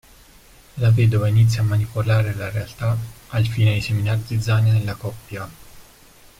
[0.79, 5.47] La vedova inizia a manipolare la realtà al fine di seminar zizzania nella coppia.